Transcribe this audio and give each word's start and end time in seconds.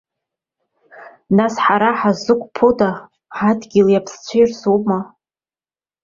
Нас 1.37 1.53
ҳара 1.65 1.89
ҳаззықәԥода, 1.99 2.89
адгьыли 3.47 3.99
аԥсцәеи 3.99 4.45
рзоума?! 4.49 4.99